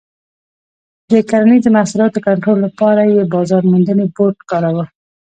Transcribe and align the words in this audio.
د 1.11 1.13
کرنیزو 1.29 1.69
محصولاتو 1.77 2.23
کنټرول 2.27 2.57
لپاره 2.65 3.01
یې 3.13 3.21
بازار 3.33 3.63
موندنې 3.71 4.05
بورډ 4.15 4.37
کاراوه. 4.49 4.85